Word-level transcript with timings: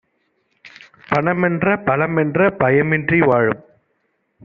பணமென்ற 1.09 1.75
பலமென்ற 1.87 2.49
பயமின்றி 2.59 3.19
வாழும் 3.25 3.61